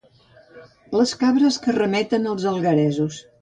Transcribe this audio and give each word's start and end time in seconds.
Les 0.99 1.13
cabres 1.23 1.59
que 1.67 1.75
remeten 1.77 2.27
als 2.33 2.49
algueresos. 2.55 3.23